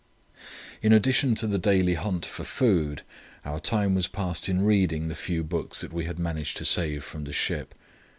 In 0.81 0.93
addition 0.93 1.35
to 1.35 1.45
the 1.45 1.59
daily 1.59 1.93
hunt 1.93 2.25
for 2.25 2.43
food, 2.43 3.03
our 3.45 3.59
time 3.59 3.93
was 3.93 4.07
passed 4.07 4.49
in 4.49 4.63
reading 4.65 5.09
the 5.09 5.13
few 5.13 5.43
books 5.43 5.81
that 5.81 5.93
we 5.93 6.05
had 6.05 6.17
managed 6.17 6.57
to 6.57 6.65
save 6.65 7.03
from 7.03 7.23
the 7.25 7.31
ship. 7.31 7.75